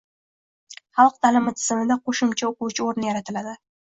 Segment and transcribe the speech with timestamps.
[0.99, 3.55] xalq ta’limi tizimida qo‘shimcha o‘quvchi o‘rni yaratiladi.